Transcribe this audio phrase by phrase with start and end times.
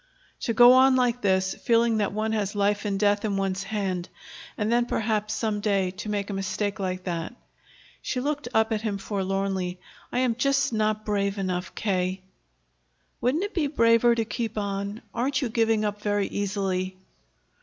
[0.39, 4.09] "To go on like this, feeling that one has life and death in one's hand,
[4.57, 7.35] and then perhaps some day to make a mistake like that!"
[8.01, 9.79] She looked up at him forlornly.
[10.11, 12.23] "I am just not brave enough, K."
[13.21, 15.03] "Wouldn't it be braver to keep on?
[15.13, 16.97] Aren't you giving up very easily?"